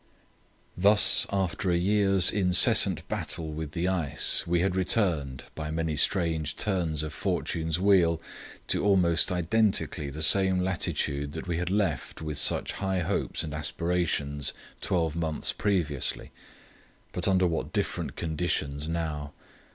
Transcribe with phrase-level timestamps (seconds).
[0.75, 6.55] Thus, after a year's incessant battle with the ice, we had returned, by many strange
[6.55, 8.19] turns of fortune's wheel,
[8.69, 13.53] to almost identically the same latitude that we had left with such high hopes and
[13.53, 16.31] aspirations twelve months previously;
[17.11, 19.33] but under what different conditions now!